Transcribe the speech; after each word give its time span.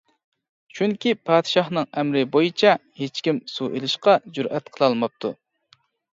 چۈنكى 0.77 1.11
پادىشاھنىڭ 1.29 1.85
ئەمرى 1.99 2.23
بويىچە 2.37 2.73
ھېچكىم 3.03 3.43
سۇ 3.57 3.69
ئېلىشقا 3.75 4.19
جۈرئەت 4.41 4.75
قىلالماپتۇ. 4.81 5.35